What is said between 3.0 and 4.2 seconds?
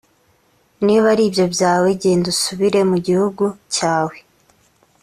gihugu cyawe.